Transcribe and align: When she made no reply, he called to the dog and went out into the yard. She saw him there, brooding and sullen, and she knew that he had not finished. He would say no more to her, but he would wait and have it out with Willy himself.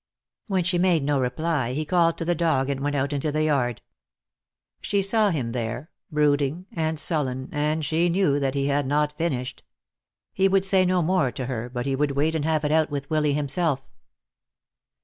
When 0.47 0.63
she 0.63 0.79
made 0.79 1.03
no 1.03 1.19
reply, 1.21 1.73
he 1.73 1.85
called 1.85 2.17
to 2.17 2.25
the 2.25 2.33
dog 2.33 2.71
and 2.71 2.79
went 2.79 2.95
out 2.95 3.13
into 3.13 3.31
the 3.31 3.43
yard. 3.43 3.83
She 4.81 4.99
saw 5.03 5.29
him 5.29 5.51
there, 5.51 5.91
brooding 6.11 6.65
and 6.71 6.99
sullen, 6.99 7.49
and 7.51 7.85
she 7.85 8.09
knew 8.09 8.39
that 8.39 8.55
he 8.55 8.65
had 8.65 8.87
not 8.87 9.15
finished. 9.15 9.61
He 10.33 10.47
would 10.47 10.65
say 10.65 10.85
no 10.85 11.03
more 11.03 11.31
to 11.33 11.45
her, 11.45 11.69
but 11.69 11.85
he 11.85 11.95
would 11.95 12.13
wait 12.13 12.33
and 12.33 12.45
have 12.45 12.65
it 12.65 12.71
out 12.71 12.89
with 12.89 13.11
Willy 13.11 13.33
himself. 13.33 13.83